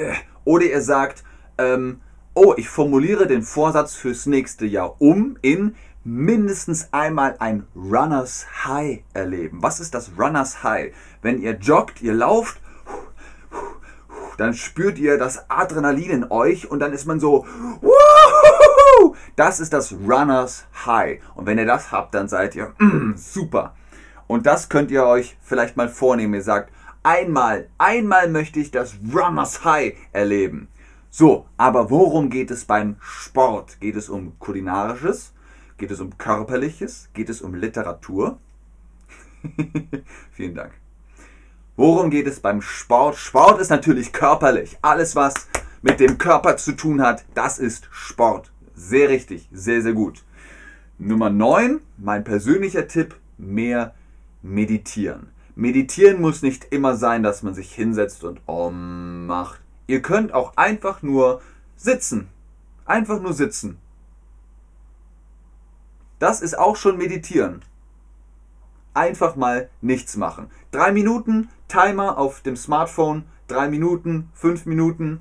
äh. 0.00 0.14
Oder 0.44 0.64
ihr 0.64 0.80
sagt, 0.80 1.22
ähm, 1.58 2.00
oh, 2.32 2.54
ich 2.56 2.68
formuliere 2.68 3.26
den 3.26 3.42
Vorsatz 3.42 3.94
fürs 3.94 4.24
nächste 4.24 4.64
Jahr 4.64 5.00
um 5.00 5.36
in 5.42 5.76
mindestens 6.02 6.88
einmal 6.92 7.36
ein 7.40 7.66
Runners 7.76 8.46
High 8.64 9.02
erleben. 9.12 9.62
Was 9.62 9.80
ist 9.80 9.94
das 9.94 10.12
Runners 10.18 10.62
High? 10.62 10.94
Wenn 11.20 11.40
ihr 11.40 11.52
joggt, 11.52 12.00
ihr 12.02 12.14
lauft, 12.14 12.58
dann 14.38 14.54
spürt 14.54 14.98
ihr 14.98 15.18
das 15.18 15.48
Adrenalin 15.50 16.10
in 16.10 16.30
euch 16.30 16.70
und 16.70 16.80
dann 16.80 16.92
ist 16.92 17.06
man 17.06 17.20
so, 17.20 17.46
das 19.36 19.60
ist 19.60 19.72
das 19.74 19.92
Runners 19.92 20.64
High. 20.86 21.20
Und 21.34 21.46
wenn 21.46 21.58
ihr 21.58 21.66
das 21.66 21.92
habt, 21.92 22.14
dann 22.14 22.28
seid 22.28 22.54
ihr 22.56 22.72
mm, 22.78 23.14
super. 23.16 23.74
Und 24.26 24.46
das 24.46 24.68
könnt 24.70 24.90
ihr 24.90 25.04
euch 25.04 25.36
vielleicht 25.42 25.76
mal 25.76 25.88
vornehmen. 25.88 26.34
Ihr 26.34 26.42
sagt, 26.42 26.70
einmal, 27.04 27.68
einmal 27.78 28.28
möchte 28.28 28.58
ich 28.58 28.72
das 28.72 28.96
Runners 29.14 29.64
High 29.64 29.94
erleben. 30.12 30.68
So, 31.10 31.46
aber 31.56 31.90
worum 31.90 32.28
geht 32.28 32.50
es 32.50 32.64
beim 32.64 32.96
Sport? 33.00 33.78
Geht 33.80 33.94
es 33.94 34.08
um 34.08 34.36
kulinarisches? 34.40 35.32
Geht 35.78 35.92
es 35.92 36.00
um 36.00 36.18
körperliches? 36.18 37.08
Geht 37.14 37.28
es 37.28 37.40
um 37.40 37.54
Literatur? 37.54 38.38
Vielen 40.32 40.56
Dank. 40.56 40.72
Worum 41.76 42.10
geht 42.10 42.26
es 42.26 42.40
beim 42.40 42.62
Sport? 42.62 43.16
Sport 43.16 43.60
ist 43.60 43.70
natürlich 43.70 44.12
körperlich. 44.12 44.78
Alles, 44.82 45.14
was 45.14 45.34
mit 45.82 46.00
dem 46.00 46.18
Körper 46.18 46.56
zu 46.56 46.72
tun 46.72 47.02
hat, 47.02 47.24
das 47.34 47.58
ist 47.58 47.88
Sport. 47.92 48.50
Sehr 48.74 49.08
richtig, 49.08 49.48
sehr, 49.52 49.82
sehr 49.82 49.92
gut. 49.92 50.24
Nummer 50.98 51.30
9, 51.30 51.80
mein 51.98 52.24
persönlicher 52.24 52.88
Tipp, 52.88 53.16
mehr 53.38 53.94
meditieren. 54.42 55.28
Meditieren 55.56 56.20
muss 56.20 56.42
nicht 56.42 56.72
immer 56.72 56.96
sein, 56.96 57.22
dass 57.22 57.42
man 57.42 57.54
sich 57.54 57.72
hinsetzt 57.72 58.24
und 58.24 58.40
Om 58.46 59.26
macht. 59.26 59.60
Ihr 59.86 60.02
könnt 60.02 60.32
auch 60.34 60.56
einfach 60.56 61.02
nur 61.02 61.40
sitzen. 61.76 62.28
Einfach 62.84 63.20
nur 63.20 63.32
sitzen. 63.32 63.78
Das 66.18 66.40
ist 66.40 66.58
auch 66.58 66.76
schon 66.76 66.96
meditieren. 66.96 67.62
Einfach 68.94 69.36
mal 69.36 69.70
nichts 69.80 70.16
machen. 70.16 70.50
Drei 70.70 70.92
Minuten, 70.92 71.48
Timer 71.68 72.18
auf 72.18 72.40
dem 72.40 72.56
Smartphone, 72.56 73.24
drei 73.46 73.68
Minuten, 73.68 74.30
fünf 74.32 74.66
Minuten. 74.66 75.20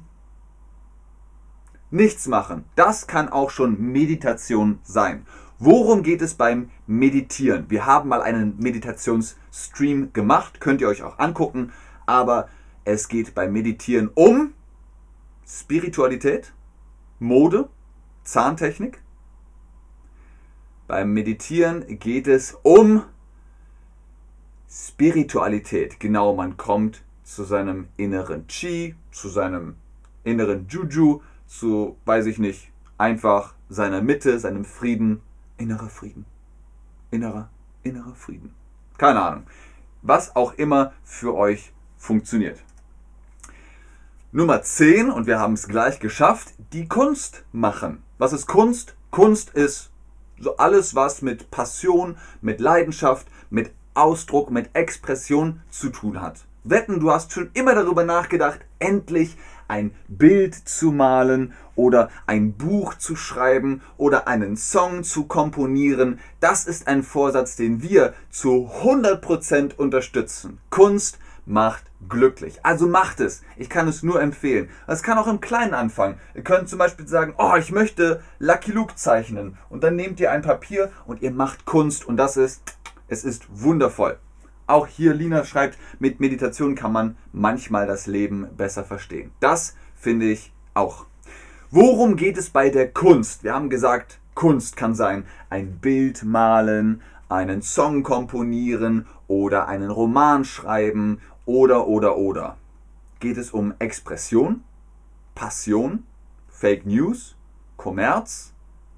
Nichts 1.92 2.28
machen. 2.28 2.66
Das 2.76 3.06
kann 3.06 3.30
auch 3.30 3.50
schon 3.50 3.80
Meditation 3.80 4.80
sein. 4.84 5.26
Worum 5.66 6.04
geht 6.04 6.22
es 6.22 6.34
beim 6.34 6.72
Meditieren? 6.88 7.70
Wir 7.70 7.86
haben 7.86 8.10
mal 8.10 8.22
einen 8.22 8.60
Meditationsstream 8.60 10.12
gemacht, 10.12 10.60
könnt 10.60 10.82
ihr 10.82 10.90
euch 10.90 11.04
auch 11.04 11.20
angucken, 11.20 11.72
aber 12.06 12.50
es 12.84 13.08
geht 13.08 13.34
beim 13.34 13.54
Meditieren 13.54 14.10
um 14.14 14.54
Spiritualität, 15.48 16.52
Mode, 17.20 17.70
Zahntechnik. 18.26 19.02
Beim 20.86 21.14
Meditieren 21.14 21.98
geht 21.98 22.28
es 22.28 22.58
um 22.64 23.04
Spiritualität. 24.70 25.98
Genau, 25.98 26.36
man 26.36 26.58
kommt 26.58 27.06
zu 27.24 27.46
seinem 27.46 27.88
inneren 27.96 28.48
Chi, 28.48 28.96
zu 29.12 29.30
seinem 29.30 29.76
inneren 30.26 30.68
Juju, 30.68 31.22
zu, 31.48 31.96
weiß 32.04 32.26
ich 32.26 32.38
nicht, 32.38 32.70
einfach 32.98 33.54
seiner 33.70 34.02
Mitte, 34.02 34.38
seinem 34.40 34.66
Frieden, 34.66 35.22
innerer 35.58 35.90
Frieden. 35.90 36.26
Innerer, 37.12 37.50
innerer 37.84 38.16
Frieden. 38.16 38.54
Keine 38.98 39.22
Ahnung. 39.22 39.44
Was 40.02 40.36
auch 40.36 40.54
immer 40.54 40.94
für 41.04 41.36
euch 41.36 41.72
funktioniert. 41.98 42.60
Nummer 44.32 44.64
10, 44.64 45.12
und 45.12 45.28
wir 45.28 45.40
haben 45.40 45.54
es 45.54 45.68
gleich 45.68 46.00
geschafft, 46.00 46.54
die 46.74 46.88
Kunst 46.88 47.46
machen. 47.52 48.02
Was 48.18 48.34
ist 48.34 48.48
Kunst? 48.48 48.96
Kunst 49.12 49.52
ist 49.52 49.92
so 50.40 50.58
alles, 50.58 50.96
was 50.96 51.22
mit 51.22 51.52
Passion, 51.52 52.18
mit 52.42 52.60
Leidenschaft, 52.60 53.28
mit 53.50 53.72
Ausdruck, 53.94 54.50
mit 54.50 54.72
Expression 54.74 55.62
zu 55.70 55.90
tun 55.90 56.20
hat. 56.20 56.46
Wetten, 56.64 57.00
du 57.00 57.12
hast 57.12 57.32
schon 57.32 57.52
immer 57.54 57.76
darüber 57.76 58.04
nachgedacht, 58.06 58.62
endlich 58.80 59.38
ein 59.68 59.96
Bild 60.08 60.56
zu 60.56 60.92
malen 60.92 61.54
oder 61.76 62.10
ein 62.28 62.54
Buch 62.54 62.96
zu 62.96 63.16
schreiben 63.16 63.82
oder 63.98 64.28
einen 64.28 64.58
Song 64.58 65.04
zu 65.04 65.26
komponieren. 65.26 66.20
Das 66.40 66.66
ist 66.66 66.88
ein 66.88 67.04
Vorsatz, 67.04 67.56
den 67.56 67.82
wir 67.82 68.14
zu 68.30 68.70
100% 68.84 69.76
unterstützen. 69.76 70.60
Kunst 70.70 71.20
macht 71.46 71.84
glücklich. 72.08 72.60
Also 72.64 72.88
macht 72.88 73.20
es. 73.20 73.44
Ich 73.58 73.70
kann 73.70 73.88
es 73.88 74.04
nur 74.04 74.22
empfehlen. 74.22 74.70
Es 74.88 75.04
kann 75.04 75.18
auch 75.18 75.28
im 75.28 75.42
Kleinen 75.42 75.74
anfangen. 75.74 76.20
Ihr 76.36 76.44
könnt 76.44 76.70
zum 76.70 76.80
Beispiel 76.80 77.08
sagen, 77.08 77.34
oh, 77.38 77.56
ich 77.58 77.72
möchte 77.72 78.22
Lucky 78.40 78.72
Luke 78.72 78.96
zeichnen. 78.96 79.58
Und 79.70 79.84
dann 79.84 79.96
nehmt 79.96 80.20
ihr 80.20 80.32
ein 80.32 80.42
Papier 80.42 80.92
und 81.06 81.22
ihr 81.22 81.32
macht 81.32 81.66
Kunst. 81.66 82.06
Und 82.06 82.18
das 82.18 82.38
ist, 82.38 82.62
es 83.08 83.24
ist 83.24 83.46
wundervoll. 83.50 84.18
Auch 84.66 84.88
hier 84.88 85.14
Lina 85.14 85.44
schreibt, 85.44 85.78
mit 86.00 86.20
Meditation 86.20 86.76
kann 86.76 86.94
man 86.94 87.18
manchmal 87.32 87.86
das 87.86 88.08
Leben 88.08 88.48
besser 88.56 88.84
verstehen. 88.84 89.32
Das 89.40 89.76
finde 89.96 90.28
ich 90.28 90.54
auch. 90.74 91.06
Worum 91.70 92.16
geht 92.16 92.38
es 92.38 92.50
bei 92.50 92.70
der 92.70 92.92
Kunst? 92.92 93.44
Wir 93.44 93.54
haben 93.54 93.70
gesagt, 93.70 94.20
Kunst 94.36 94.78
kann 94.78 94.96
sein, 94.96 95.26
ein 95.50 95.80
Bild 95.80 96.24
malen, 96.24 97.02
einen 97.30 97.62
Song 97.62 98.04
komponieren 98.04 99.08
oder 99.28 99.68
einen 99.68 99.90
Roman 99.90 100.46
schreiben 100.46 101.20
oder 101.46 101.88
oder 101.88 102.18
oder. 102.18 102.58
Geht 103.20 103.38
es 103.38 103.52
um 103.52 103.74
Expression, 103.80 104.64
Passion, 105.36 106.04
Fake 106.48 106.86
News, 106.86 107.36
Kommerz, 107.76 108.54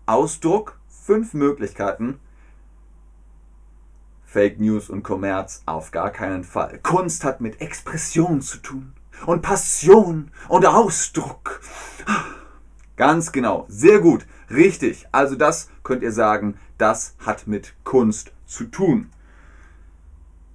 Ausdruck? 0.05 0.79
Fünf 0.89 1.33
Möglichkeiten 1.35 2.19
Fake 4.35 4.59
News 4.59 4.89
und 4.89 5.01
Kommerz 5.01 5.63
auf 5.65 5.91
gar 5.91 6.09
keinen 6.09 6.43
Fall. 6.43 6.77
Kunst 6.83 7.23
hat 7.23 7.39
mit 7.39 7.61
Expression 7.61 8.41
zu 8.41 8.57
tun 8.57 8.91
und 9.25 9.41
Passion 9.41 10.29
und 10.49 10.65
Ausdruck. 10.65 11.61
Ganz 12.97 13.31
genau, 13.31 13.65
sehr 13.69 13.99
gut, 13.99 14.25
richtig. 14.49 15.07
Also 15.13 15.37
das 15.37 15.69
könnt 15.83 16.03
ihr 16.03 16.11
sagen, 16.11 16.57
das 16.77 17.15
hat 17.25 17.47
mit 17.47 17.75
Kunst 17.85 18.33
zu 18.45 18.65
tun. 18.65 19.09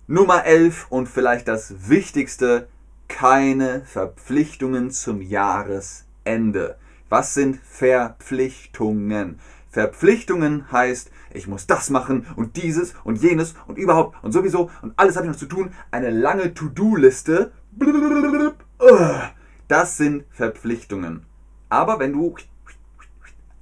Nummer 0.07 0.45
11 0.45 0.89
und 0.91 1.09
vielleicht 1.09 1.49
das 1.49 1.89
Wichtigste, 1.89 2.69
keine 3.09 3.81
Verpflichtungen 3.87 4.91
zum 4.91 5.23
Jahresende. 5.23 6.77
Was 7.09 7.33
sind 7.33 7.59
Verpflichtungen? 7.65 9.41
Verpflichtungen 9.71 10.71
heißt, 10.71 11.11
ich 11.33 11.47
muss 11.47 11.67
das 11.67 11.91
machen 11.91 12.27
und 12.37 12.57
dieses 12.57 12.95
und 13.05 13.23
jenes 13.23 13.55
und 13.67 13.79
überhaupt 13.79 14.23
und 14.23 14.33
sowieso 14.33 14.71
und 14.83 14.93
alles 14.97 15.17
habe 15.17 15.27
ich 15.27 15.33
noch 15.33 15.39
zu 15.39 15.47
tun. 15.47 15.73
Eine 15.91 16.11
lange 16.11 16.55
To-Do-Liste. 16.55 17.53
Das 19.69 19.97
sind 19.97 20.25
Verpflichtungen. 20.31 21.27
Aber 21.69 21.99
wenn 22.01 22.13
du 22.13 22.35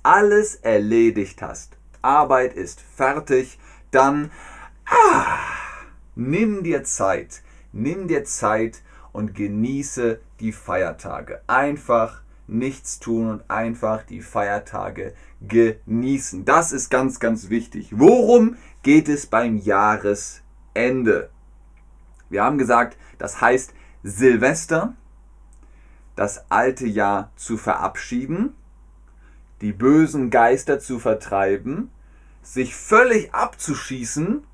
alles 0.03 0.55
erledigt 0.57 1.43
hast, 1.43 1.77
Arbeit 2.01 2.55
ist 2.55 2.81
fertig, 2.81 3.59
dann 3.91 4.31
ah, 4.87 5.37
nimm 6.15 6.63
dir 6.63 6.85
Zeit. 6.85 7.43
Nimm 7.73 8.09
dir 8.09 8.25
Zeit 8.25 8.83
und 9.13 9.35
genieße 9.35 10.21
die 10.41 10.53
Feiertage. 10.53 11.43
Einfach 11.47 12.23
nichts 12.49 12.99
tun 12.99 13.31
und 13.31 13.51
einfach 13.51 14.03
die 14.03 14.23
Feiertage 14.23 15.15
genießen. 15.47 16.45
Das 16.45 16.73
ist 16.73 16.91
ganz, 16.91 17.21
ganz 17.21 17.51
wichtig. 17.51 17.91
Worum 17.93 18.57
geht 18.83 19.09
es 19.09 19.27
beim 19.27 19.57
Jahresende? 19.57 21.31
Wir 22.31 22.43
haben 22.43 22.59
gesagt, 22.59 22.97
das 23.19 23.41
heißt 23.41 23.75
Silvester, 24.03 24.95
das 26.17 26.51
alte 26.51 26.87
Jahr 26.87 27.31
zu 27.37 27.57
verabschieden, 27.57 28.55
die 29.61 29.73
bösen 29.73 30.31
Geister 30.31 30.81
zu 30.81 30.99
vertreiben, 30.99 31.91
sich 32.43 32.75
völlig 32.75 33.35
abzuschießen 33.35 34.45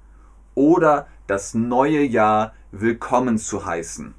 oder 0.54 1.06
das 1.26 1.54
neue 1.54 2.02
Jahr 2.02 2.54
willkommen 2.70 3.38
zu 3.38 3.64
heißen. 3.64 4.14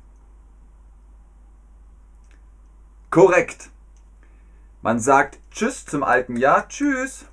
Korrekt. 3.15 3.69
Man 4.81 4.99
sagt 4.99 5.39
Tschüss 5.49 5.85
zum 5.85 6.03
alten 6.03 6.35
Jahr, 6.35 6.67
Tschüss. 6.67 7.23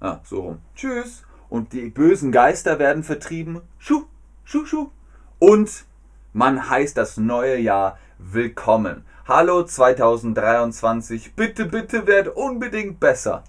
Ah, 0.00 0.18
so 0.24 0.40
rum. 0.40 0.58
Tschüss. 0.74 1.22
Und 1.48 1.72
die 1.72 1.88
bösen 1.88 2.32
Geister 2.32 2.80
werden 2.80 3.04
vertrieben. 3.04 3.60
Schuh, 3.78 4.06
schuh, 4.42 4.66
schuh. 4.66 4.90
Und 5.38 5.84
man 6.32 6.68
heißt 6.68 6.96
das 6.96 7.16
neue 7.16 7.58
Jahr 7.58 7.96
willkommen. 8.18 9.04
Hallo 9.28 9.62
2023. 9.62 11.36
Bitte, 11.36 11.66
bitte 11.66 12.08
werd 12.08 12.34
unbedingt 12.34 12.98
besser. 12.98 13.44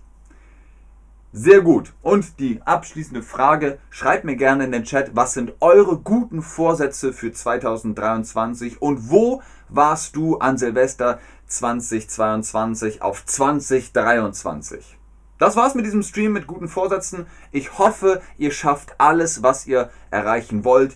Sehr 1.34 1.62
gut. 1.62 1.94
Und 2.04 2.40
die 2.40 2.62
abschließende 2.64 3.24
Frage, 3.24 3.80
schreibt 3.90 4.24
mir 4.24 4.36
gerne 4.36 4.66
in 4.66 4.72
den 4.72 4.84
Chat, 4.84 5.16
was 5.16 5.34
sind 5.34 5.54
eure 5.62 5.98
guten 5.98 6.44
Vorsätze 6.44 7.12
für 7.12 7.32
2023 7.32 8.84
und 8.84 9.10
wo 9.10 9.42
warst 9.68 10.16
du 10.16 10.38
an 10.38 10.58
Silvester 10.58 11.20
2022 11.48 13.02
auf 13.02 13.26
2023? 13.26 14.98
Das 15.38 15.56
war's 15.56 15.76
mit 15.76 15.86
diesem 15.86 16.04
Stream 16.04 16.34
mit 16.34 16.48
guten 16.48 16.68
Vorsätzen. 16.68 17.28
Ich 17.52 17.78
hoffe, 17.78 18.22
ihr 18.38 18.52
schafft 18.52 18.96
alles, 19.00 19.44
was 19.44 19.68
ihr 19.68 19.90
erreichen 20.12 20.64
wollt 20.64 20.96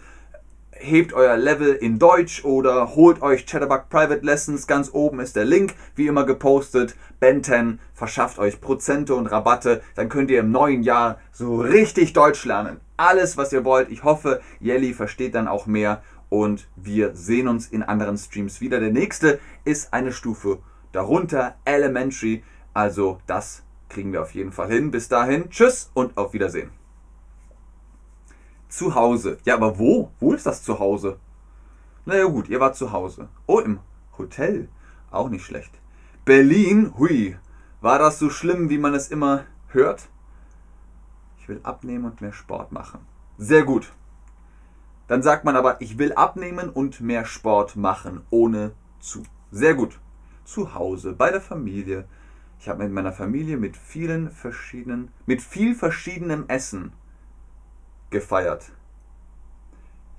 hebt 0.79 1.13
euer 1.13 1.37
Level 1.37 1.73
in 1.73 1.99
Deutsch 1.99 2.43
oder 2.45 2.95
holt 2.95 3.21
euch 3.21 3.45
Chatterbug 3.45 3.89
Private 3.89 4.25
Lessons. 4.25 4.65
Ganz 4.65 4.89
oben 4.93 5.19
ist 5.19 5.35
der 5.35 5.45
Link, 5.45 5.75
wie 5.95 6.07
immer 6.07 6.25
gepostet. 6.25 6.95
Ben 7.19 7.43
10 7.43 7.79
verschafft 7.93 8.39
euch 8.39 8.61
Prozente 8.61 9.13
und 9.13 9.27
Rabatte. 9.27 9.81
Dann 9.95 10.09
könnt 10.09 10.31
ihr 10.31 10.39
im 10.39 10.51
neuen 10.51 10.81
Jahr 10.83 11.19
so 11.31 11.57
richtig 11.57 12.13
Deutsch 12.13 12.45
lernen. 12.45 12.79
Alles, 12.97 13.37
was 13.37 13.53
ihr 13.53 13.65
wollt. 13.65 13.89
Ich 13.91 14.03
hoffe, 14.03 14.41
Jelly 14.59 14.93
versteht 14.93 15.35
dann 15.35 15.47
auch 15.47 15.65
mehr 15.65 16.01
und 16.29 16.67
wir 16.75 17.15
sehen 17.15 17.47
uns 17.47 17.67
in 17.67 17.83
anderen 17.83 18.17
Streams 18.17 18.61
wieder. 18.61 18.79
Der 18.79 18.91
nächste 18.91 19.39
ist 19.65 19.93
eine 19.93 20.11
Stufe 20.11 20.59
darunter, 20.91 21.55
Elementary. 21.65 22.43
Also 22.73 23.19
das 23.27 23.63
kriegen 23.89 24.13
wir 24.13 24.21
auf 24.21 24.33
jeden 24.33 24.51
Fall 24.51 24.69
hin. 24.69 24.91
Bis 24.91 25.09
dahin, 25.09 25.49
tschüss 25.49 25.89
und 25.93 26.17
auf 26.17 26.33
Wiedersehen. 26.33 26.71
Zu 28.69 28.93
Hause. 28.93 29.39
Ja, 29.45 29.55
aber 29.55 29.79
wo? 29.79 30.11
Wo 30.19 30.33
ist 30.33 30.45
das 30.45 30.63
zu 30.63 30.77
Hause? 30.77 31.19
Naja 32.05 32.25
gut, 32.25 32.49
ihr 32.49 32.59
wart 32.59 32.75
zu 32.75 32.91
Hause. 32.91 33.29
Oh, 33.47 33.59
im 33.59 33.79
Hotel. 34.17 34.69
Auch 35.11 35.29
nicht 35.29 35.43
schlecht. 35.43 35.71
Berlin, 36.25 36.93
hui. 36.97 37.35
War 37.81 37.97
das 37.97 38.19
so 38.19 38.29
schlimm, 38.29 38.69
wie 38.69 38.77
man 38.77 38.93
es 38.93 39.09
immer 39.09 39.45
hört? 39.69 40.09
Ich 41.39 41.49
will 41.49 41.59
abnehmen 41.63 42.05
und 42.05 42.21
mehr 42.21 42.33
Sport 42.33 42.71
machen. 42.71 42.99
Sehr 43.37 43.63
gut. 43.63 43.91
Dann 45.09 45.23
sagt 45.23 45.43
man 45.43 45.55
aber, 45.55 45.81
ich 45.81 45.97
will 45.97 46.13
abnehmen 46.13 46.69
und 46.69 47.01
mehr 47.01 47.25
Sport 47.25 47.75
machen, 47.75 48.21
ohne 48.29 48.73
zu. 48.99 49.23
Sehr 49.51 49.73
gut. 49.73 49.99
Zu 50.45 50.75
Hause, 50.75 51.13
bei 51.13 51.31
der 51.31 51.41
Familie. 51.41 52.07
Ich 52.59 52.69
habe 52.69 52.83
mit 52.83 52.93
meiner 52.93 53.11
Familie 53.11 53.57
mit 53.57 53.75
vielen 53.75 54.29
verschiedenen, 54.29 55.11
mit 55.25 55.41
viel 55.41 55.73
verschiedenem 55.73 56.45
Essen 56.47 56.93
gefeiert. 58.11 58.71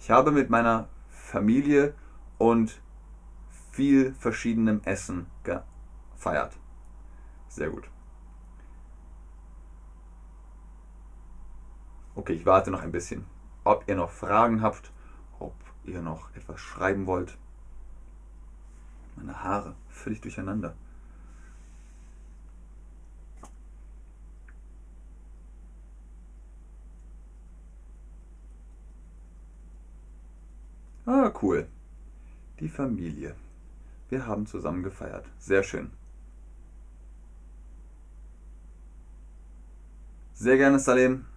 Ich 0.00 0.10
habe 0.10 0.32
mit 0.32 0.50
meiner 0.50 0.88
Familie 1.08 1.94
und 2.38 2.80
viel 3.70 4.12
verschiedenem 4.14 4.80
Essen 4.84 5.26
gefeiert. 5.44 6.58
Sehr 7.48 7.70
gut. 7.70 7.88
Okay, 12.16 12.32
ich 12.32 12.44
warte 12.44 12.72
noch 12.72 12.82
ein 12.82 12.90
bisschen. 12.90 13.24
Ob 13.70 13.84
ihr 13.86 13.94
noch 13.94 14.10
Fragen 14.10 14.62
habt, 14.62 14.90
ob 15.38 15.54
ihr 15.84 16.02
noch 16.02 16.34
etwas 16.34 16.58
schreiben 16.58 17.06
wollt. 17.06 17.38
Meine 19.14 19.44
Haare 19.44 19.76
völlig 19.88 20.20
durcheinander. 20.20 20.74
Ah, 31.06 31.32
cool. 31.40 31.68
Die 32.58 32.68
Familie. 32.68 33.36
Wir 34.08 34.26
haben 34.26 34.46
zusammen 34.46 34.82
gefeiert. 34.82 35.26
Sehr 35.38 35.62
schön. 35.62 35.92
Sehr 40.34 40.56
gerne, 40.56 40.80
Salim. 40.80 41.29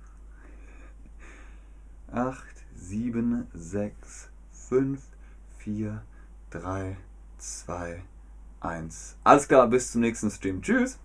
8, 2.13 2.43
7, 2.75 3.47
6, 3.53 4.29
5, 4.69 5.01
4, 5.57 6.03
3, 6.51 6.97
2, 7.39 8.03
1. 8.61 9.15
Alles 9.23 9.47
klar, 9.47 9.67
bis 9.67 9.91
zum 9.91 10.01
nächsten 10.01 10.29
Stream. 10.29 10.61
Tschüss. 10.61 10.99